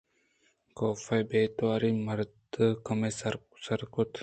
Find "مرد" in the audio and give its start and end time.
2.07-2.53